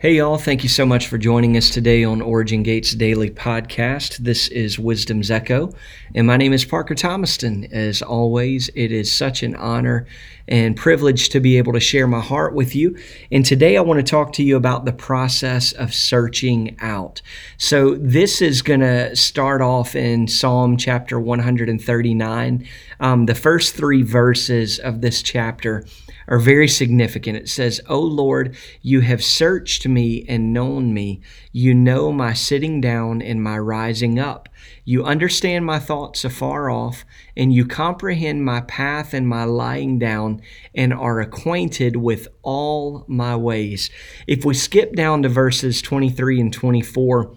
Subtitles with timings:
[0.00, 0.38] Hey, y'all.
[0.38, 4.16] Thank you so much for joining us today on Origin Gates Daily Podcast.
[4.16, 5.74] This is Wisdom's Echo,
[6.14, 7.68] and my name is Parker Thomaston.
[7.70, 10.06] As always, it is such an honor
[10.48, 12.96] and privilege to be able to share my heart with you.
[13.30, 17.20] And today I want to talk to you about the process of searching out.
[17.58, 22.66] So, this is going to start off in Psalm chapter 139.
[23.00, 25.84] Um, the first three verses of this chapter
[26.28, 27.36] are very significant.
[27.36, 31.22] It says, O Lord, you have searched me and known me.
[31.50, 34.48] You know my sitting down and my rising up.
[34.84, 37.04] You understand my thoughts afar off,
[37.36, 40.42] and you comprehend my path and my lying down,
[40.74, 43.90] and are acquainted with all my ways.
[44.26, 47.34] If we skip down to verses 23 and 24,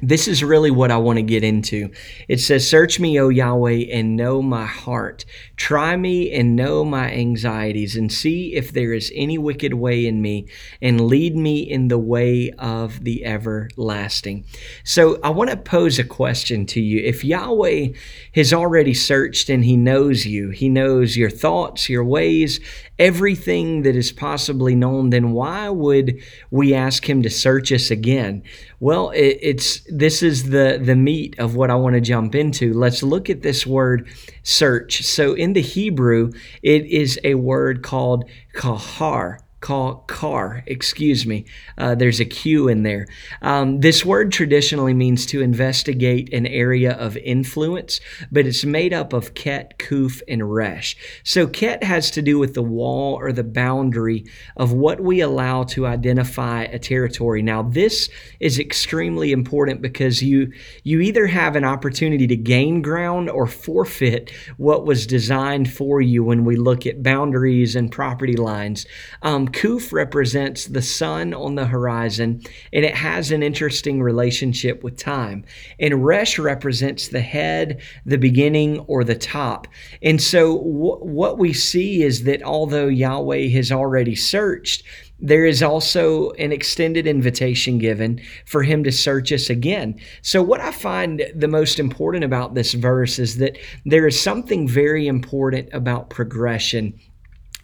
[0.00, 1.90] this is really what I want to get into.
[2.26, 5.24] It says, Search me, O Yahweh, and know my heart.
[5.56, 10.20] Try me and know my anxieties, and see if there is any wicked way in
[10.20, 10.48] me,
[10.82, 14.44] and lead me in the way of the everlasting.
[14.82, 17.00] So I want to pose a question to you.
[17.00, 17.90] If Yahweh
[18.34, 22.58] has already searched and He knows you, He knows your thoughts, your ways,
[22.98, 28.42] everything that is possibly known, then why would we ask Him to search us again?
[28.80, 32.72] Well, it, it's this is the the meat of what I want to jump into.
[32.72, 34.08] Let's look at this word
[34.42, 35.02] search.
[35.02, 41.46] So in the Hebrew, it is a word called kahar call car, excuse me.
[41.78, 43.06] Uh, there's a Q in there.
[43.40, 47.98] Um, this word traditionally means to investigate an area of influence,
[48.30, 50.98] but it's made up of ket, kuf, and resh.
[51.22, 54.26] So ket has to do with the wall or the boundary
[54.58, 57.40] of what we allow to identify a territory.
[57.40, 63.30] Now, this is extremely important because you you either have an opportunity to gain ground
[63.30, 68.84] or forfeit what was designed for you when we look at boundaries and property lines.
[69.22, 74.96] Um, Kuf represents the sun on the horizon, and it has an interesting relationship with
[74.96, 75.44] time.
[75.78, 79.68] And Resh represents the head, the beginning, or the top.
[80.02, 84.82] And so, w- what we see is that although Yahweh has already searched,
[85.20, 90.00] there is also an extended invitation given for him to search us again.
[90.22, 94.66] So, what I find the most important about this verse is that there is something
[94.66, 96.98] very important about progression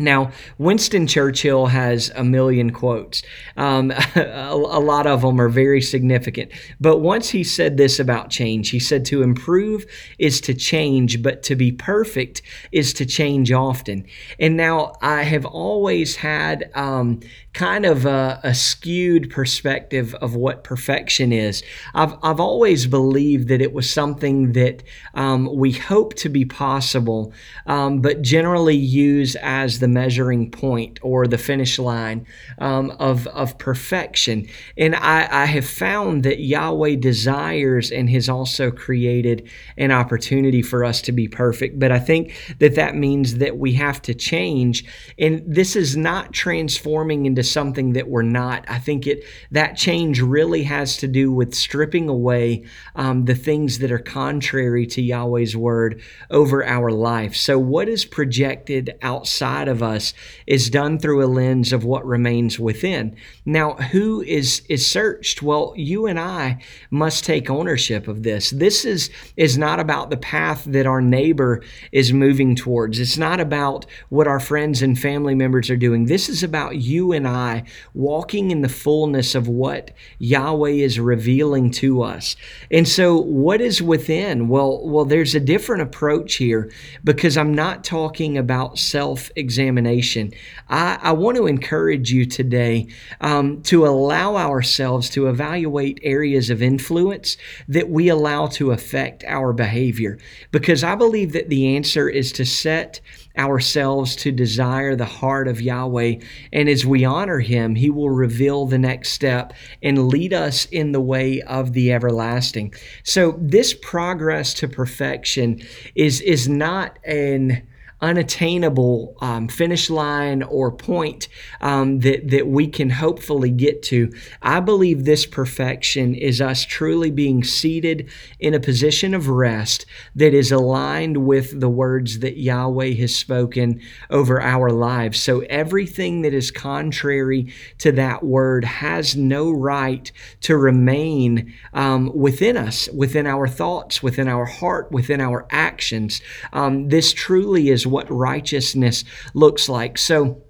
[0.00, 3.22] now, Winston Churchill has a million quotes.
[3.56, 6.50] Um, a, a, lot of them are very significant.
[6.80, 9.84] But once he said this about change, he said, To improve
[10.18, 14.06] is to change, but to be perfect is to change often.
[14.38, 17.20] And now I have always had um,
[17.52, 21.64] kind of a, a, skewed perspective of what perfection is.
[21.94, 24.84] I've, I've always believed that it was something that
[25.14, 27.32] um, we hope to be possible,
[27.66, 32.24] um, but generally use as the measuring point or the finish line
[32.58, 34.46] um, of, of perfection.
[34.76, 40.84] And I, I have found that Yahweh desires and has also created an opportunity for
[40.84, 41.80] us to be perfect.
[41.80, 44.84] But I think that that means that we have to change.
[45.18, 48.64] And this is not transforming into into something that we're not.
[48.68, 52.64] I think it that change really has to do with stripping away
[52.94, 57.34] um, the things that are contrary to Yahweh's word over our life.
[57.34, 60.12] So what is projected outside of us
[60.46, 63.16] is done through a lens of what remains within.
[63.46, 65.40] Now, who is is searched?
[65.42, 68.50] Well, you and I must take ownership of this.
[68.50, 72.98] This is is not about the path that our neighbor is moving towards.
[72.98, 76.04] It's not about what our friends and family members are doing.
[76.04, 77.64] This is about you and I
[77.94, 82.36] walking in the fullness of what Yahweh is revealing to us.
[82.70, 84.48] And so what is within?
[84.48, 86.70] Well, well there's a different approach here
[87.04, 90.32] because I'm not talking about self-examination.
[90.68, 92.88] I, I want to encourage you today
[93.20, 97.36] um, to allow ourselves to evaluate areas of influence
[97.68, 100.18] that we allow to affect our behavior
[100.50, 103.00] because I believe that the answer is to set
[103.38, 106.16] ourselves to desire the heart of Yahweh.
[106.52, 109.52] And as we honor Him, He will reveal the next step
[109.82, 112.74] and lead us in the way of the everlasting.
[113.02, 115.60] So, this progress to perfection
[115.94, 117.66] is, is not an
[118.02, 121.28] unattainable um, finish line or point
[121.60, 124.12] um, that, that we can hopefully get to.
[124.42, 130.32] I believe this perfection is us truly being seated in a position of rest that
[130.32, 135.20] is aligned with the words that Yahweh has spoken over our lives.
[135.20, 140.10] So everything that is contrary to that word has no right
[140.42, 146.22] to remain um, within us, within our thoughts, within our heart, within our actions.
[146.52, 149.04] Um, this truly is what righteousness
[149.34, 149.98] looks like.
[149.98, 150.42] So,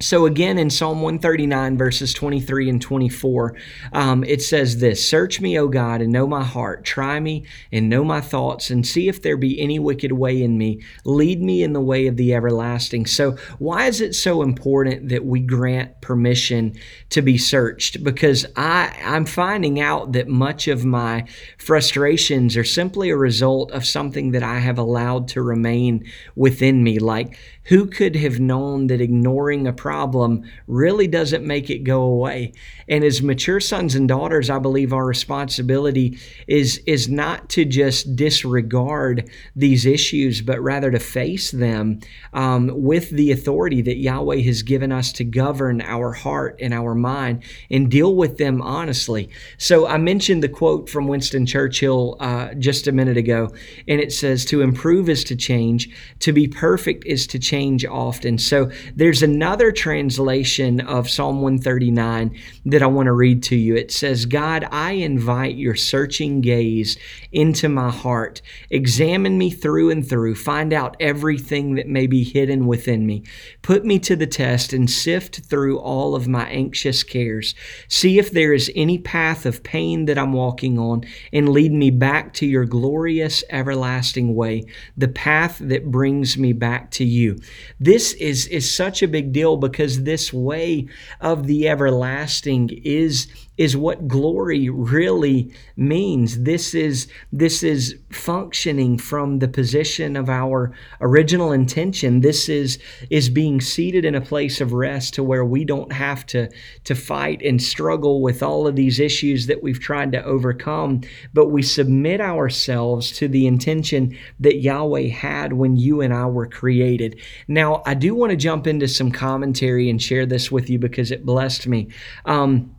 [0.00, 3.56] So, again, in Psalm 139, verses 23 and 24,
[3.92, 6.84] um, it says this Search me, O God, and know my heart.
[6.84, 10.56] Try me and know my thoughts, and see if there be any wicked way in
[10.56, 10.80] me.
[11.04, 13.06] Lead me in the way of the everlasting.
[13.06, 16.78] So, why is it so important that we grant permission
[17.10, 18.04] to be searched?
[18.04, 21.26] Because I, I'm finding out that much of my
[21.58, 26.04] frustrations are simply a result of something that I have allowed to remain
[26.36, 27.00] within me.
[27.00, 27.36] Like,
[27.68, 32.52] who could have known that ignoring a problem really doesn't make it go away?
[32.90, 38.14] And as mature sons and daughters, I believe our responsibility is, is not to just
[38.14, 42.00] disregard these issues, but rather to face them
[42.34, 46.94] um, with the authority that Yahweh has given us to govern our heart and our
[46.94, 49.30] mind and deal with them honestly.
[49.56, 53.50] So I mentioned the quote from Winston Churchill uh, just a minute ago,
[53.86, 55.88] and it says, To improve is to change,
[56.20, 58.36] to be perfect is to change often.
[58.36, 62.36] So there's another translation of Psalm 139
[62.66, 63.76] that I want to read to you.
[63.76, 66.98] It says, God, I invite your searching gaze
[67.30, 68.42] into my heart.
[68.70, 70.34] Examine me through and through.
[70.34, 73.22] Find out everything that may be hidden within me.
[73.62, 77.54] Put me to the test and sift through all of my anxious cares.
[77.86, 81.90] See if there is any path of pain that I'm walking on and lead me
[81.90, 84.64] back to your glorious everlasting way,
[84.96, 87.38] the path that brings me back to you.
[87.78, 90.86] This is, is such a big deal because this way
[91.20, 96.44] of the everlasting is is what glory really means.
[96.44, 102.20] This is this is functioning from the position of our original intention.
[102.20, 102.78] This is
[103.10, 106.48] is being seated in a place of rest to where we don't have to
[106.84, 111.00] to fight and struggle with all of these issues that we've tried to overcome,
[111.34, 116.46] but we submit ourselves to the intention that Yahweh had when you and I were
[116.46, 117.20] created.
[117.48, 121.10] Now, I do want to jump into some commentary and share this with you because
[121.10, 121.88] it blessed me.
[122.24, 122.74] Um,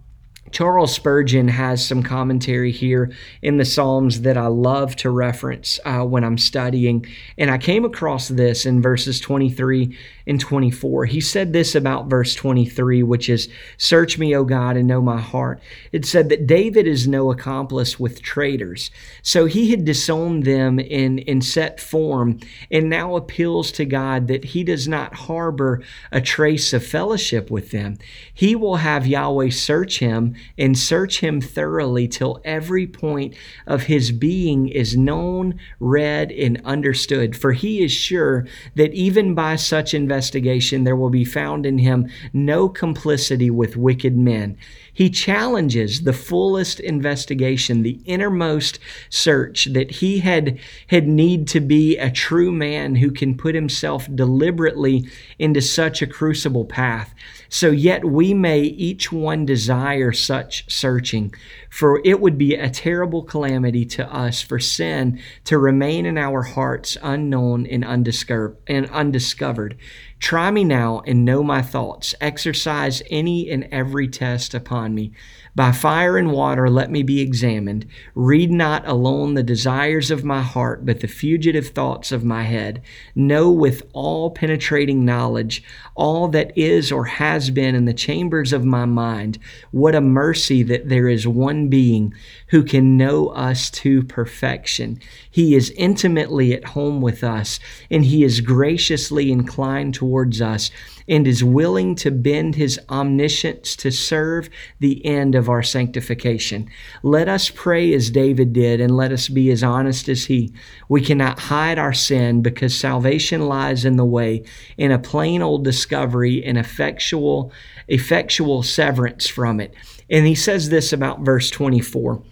[0.52, 3.12] Charles Spurgeon has some commentary here
[3.42, 7.06] in the Psalms that I love to reference uh, when I'm studying.
[7.38, 9.96] And I came across this in verses 23
[10.30, 11.08] and 24.
[11.08, 15.20] He said this about verse 23, which is, Search me, O God, and know my
[15.20, 15.60] heart.
[15.92, 18.92] It said that David is no accomplice with traitors.
[19.24, 22.40] So he had disowned them in, in set form
[22.70, 25.82] and now appeals to God that he does not harbor
[26.12, 27.98] a trace of fellowship with them.
[28.32, 33.34] He will have Yahweh search him and search him thoroughly till every point
[33.66, 37.36] of his being is known, read, and understood.
[37.36, 38.46] For he is sure
[38.76, 44.18] that even by such investigation there will be found in him no complicity with wicked
[44.18, 44.58] men.
[44.92, 48.80] He challenges the fullest investigation, the innermost
[49.10, 54.14] search that he had had need to be a true man who can put himself
[54.14, 55.08] deliberately
[55.38, 57.16] into such a crucible path.
[57.48, 61.34] So yet we may each one desire such searching,
[61.70, 66.44] for it would be a terrible calamity to us for sin to remain in our
[66.44, 69.78] hearts unknown and undiscovered.
[70.20, 72.14] Try me now and know my thoughts.
[72.20, 75.14] Exercise any and every test upon me.
[75.56, 77.86] By fire and water let me be examined.
[78.16, 82.82] Read not alone the desires of my heart, but the fugitive thoughts of my head.
[83.16, 85.64] Know with all penetrating knowledge
[85.96, 89.38] all that is or has been in the chambers of my mind.
[89.72, 92.14] What a mercy that there is one being
[92.48, 95.02] who can know us to perfection.
[95.30, 97.60] He is intimately at home with us,
[97.92, 100.72] and he is graciously inclined towards us
[101.08, 104.50] and is willing to bend his omniscience to serve
[104.80, 106.68] the end of our sanctification.
[107.04, 110.52] Let us pray as David did, and let us be as honest as he.
[110.88, 114.46] We cannot hide our sin because salvation lies in the way,
[114.78, 117.52] in a plain old discovery and effectual,
[117.88, 119.76] effectual severance from it.
[120.10, 122.24] And he says this about verse 24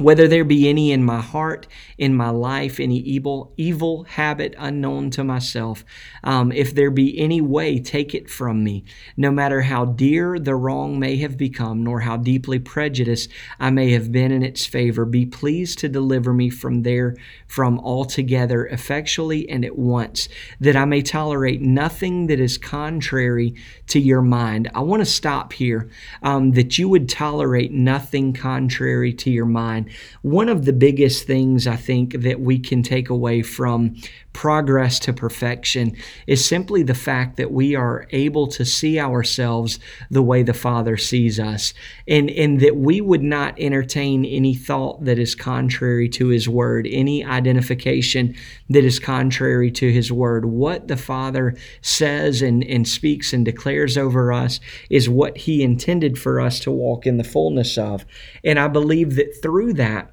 [0.00, 1.66] whether there be any in my heart,
[1.98, 5.84] in my life, any evil evil habit unknown to myself,
[6.24, 8.82] um, if there be any way, take it from me.
[9.16, 13.90] No matter how dear the wrong may have become, nor how deeply prejudiced I may
[13.92, 17.14] have been in its favor, be pleased to deliver me from there,
[17.46, 20.28] from altogether, effectually and at once,
[20.60, 23.54] that I may tolerate nothing that is contrary
[23.88, 24.70] to your mind.
[24.74, 25.90] I want to stop here.
[26.22, 29.89] Um, that you would tolerate nothing contrary to your mind
[30.22, 33.96] one of the biggest things I think that we can take away from
[34.32, 35.96] progress to perfection
[36.26, 39.78] is simply the fact that we are able to see ourselves
[40.10, 41.74] the way the Father sees us,
[42.06, 46.86] and, and that we would not entertain any thought that is contrary to His Word,
[46.90, 48.34] any identification
[48.68, 50.44] that is contrary to His Word.
[50.44, 56.18] What the Father says and, and speaks and declares over us is what He intended
[56.18, 58.06] for us to walk in the fullness of.
[58.44, 60.12] And I believe that through that,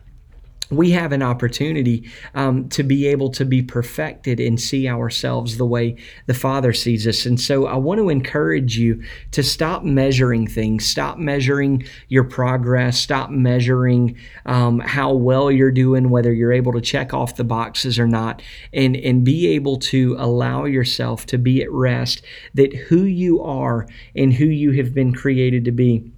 [0.69, 5.65] we have an opportunity um, to be able to be perfected and see ourselves the
[5.65, 5.95] way
[6.25, 7.25] the Father sees us.
[7.25, 12.99] And so I want to encourage you to stop measuring things, stop measuring your progress,
[12.99, 17.97] stop measuring um, how well you're doing, whether you're able to check off the boxes
[17.97, 18.41] or not,
[18.73, 23.87] and, and be able to allow yourself to be at rest that who you are
[24.15, 26.11] and who you have been created to be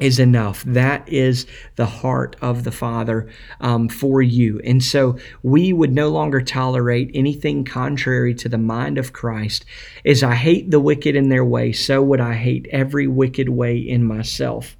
[0.00, 0.62] is enough.
[0.64, 3.28] That is the heart of the Father
[3.60, 4.60] um, for you.
[4.64, 9.64] And so we would no longer tolerate anything contrary to the mind of Christ.
[10.04, 13.76] As I hate the wicked in their way, so would I hate every wicked way
[13.76, 14.76] in myself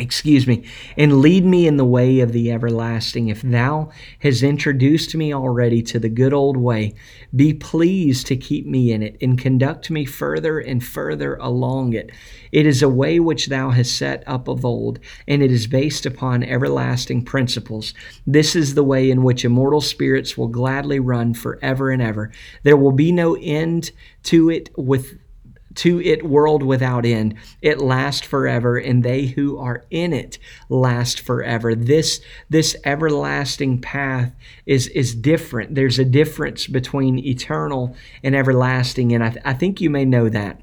[0.00, 0.64] excuse me,
[0.96, 3.28] and lead me in the way of the everlasting.
[3.28, 3.90] If thou
[4.20, 6.94] hast introduced me already to the good old way,
[7.34, 12.10] be pleased to keep me in it and conduct me further and further along it.
[12.52, 16.06] It is a way which thou hast set up of old, and it is based
[16.06, 17.94] upon everlasting principles.
[18.26, 22.32] This is the way in which immortal spirits will gladly run forever and ever.
[22.62, 23.92] There will be no end
[24.24, 25.18] to it with
[25.76, 27.34] to it world without end.
[27.62, 31.74] It lasts forever, and they who are in it last forever.
[31.74, 34.32] This this everlasting path
[34.66, 35.74] is is different.
[35.74, 40.28] There's a difference between eternal and everlasting, and I, th- I think you may know
[40.28, 40.60] that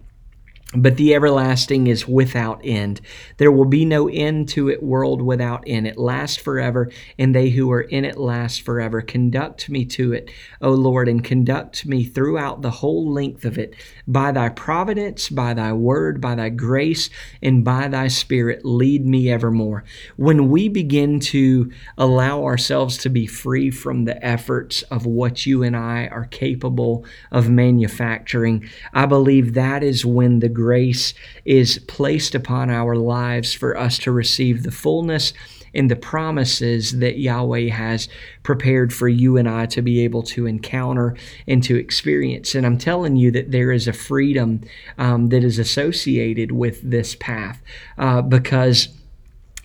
[0.76, 3.00] but the everlasting is without end.
[3.38, 5.88] There will be no end to it, world without end.
[5.88, 9.02] It lasts forever, and they who are in it last forever.
[9.02, 10.30] Conduct me to it,
[10.62, 13.76] O Lord, and conduct me throughout the whole length of it.
[14.10, 17.10] By thy providence, by thy word, by thy grace,
[17.42, 19.86] and by thy spirit, lead me evermore.
[20.18, 25.64] When we begin to allow ourselves to be free from the efforts of what you
[25.64, 31.14] and I are capable of manufacturing, I believe that is when the grace
[31.46, 35.34] is placed upon our lives for us to receive the fullness
[35.74, 38.10] and the promises that Yahweh has
[38.42, 41.16] prepared for you and I to be able to encounter
[41.48, 42.56] and to experience.
[42.56, 44.62] And I'm telling you that there is a freedom
[44.98, 47.62] um, that is associated with this path
[48.00, 48.90] uh, because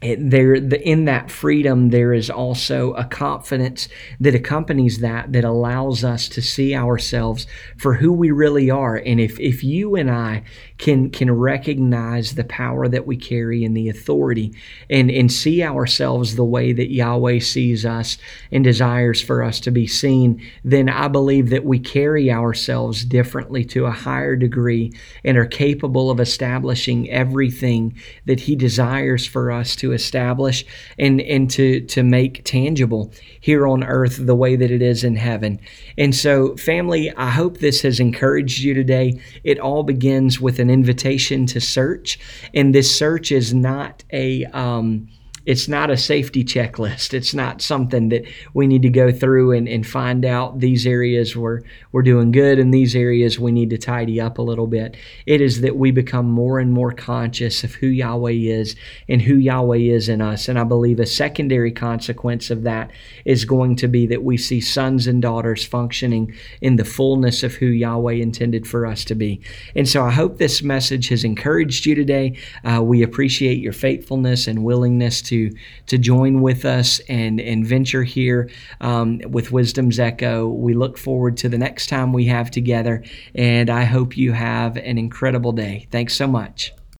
[0.02, 3.88] it, there the, in that freedom there is also a confidence
[4.20, 8.96] that accompanies that that allows us to see ourselves for who we really are.
[8.96, 10.42] And if if you and I
[10.78, 14.52] can can recognize the power that we carry and the authority
[14.90, 18.18] and and see ourselves the way that Yahweh sees us
[18.50, 23.64] and desires for us to be seen then I believe that we carry ourselves differently
[23.66, 24.92] to a higher degree
[25.24, 30.64] and are capable of establishing everything that he desires for us establish
[30.98, 35.16] and, and to, to make tangible here on earth the way that it is in
[35.16, 35.60] heaven.
[35.96, 39.20] And so, family, I hope this has encouraged you today.
[39.44, 42.18] It all begins with an invitation to search,
[42.54, 44.44] and this search is not a.
[44.46, 45.08] Um,
[45.44, 47.14] it's not a safety checklist.
[47.14, 51.36] It's not something that we need to go through and, and find out these areas
[51.36, 54.96] where we're doing good and these areas we need to tidy up a little bit.
[55.26, 58.76] It is that we become more and more conscious of who Yahweh is
[59.08, 60.48] and who Yahweh is in us.
[60.48, 62.92] And I believe a secondary consequence of that
[63.24, 67.54] is going to be that we see sons and daughters functioning in the fullness of
[67.54, 69.40] who Yahweh intended for us to be.
[69.74, 72.36] And so I hope this message has encouraged you today.
[72.64, 75.50] Uh, we appreciate your faithfulness and willingness to to
[75.86, 80.46] to join with us and and venture here um, with Wisdom's Echo.
[80.48, 83.02] We look forward to the next time we have together,
[83.34, 85.88] and I hope you have an incredible day.
[85.90, 86.72] Thanks so much.